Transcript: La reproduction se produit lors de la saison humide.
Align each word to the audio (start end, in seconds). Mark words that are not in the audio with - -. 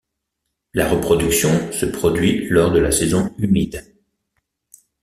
La 0.73 0.89
reproduction 0.89 1.71
se 1.71 1.85
produit 1.85 2.47
lors 2.49 2.71
de 2.71 2.79
la 2.79 2.91
saison 2.91 3.31
humide. 3.37 3.85